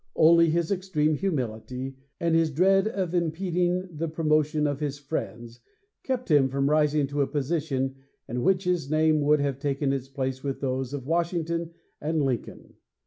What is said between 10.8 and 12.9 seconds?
of Washington and Lincoln.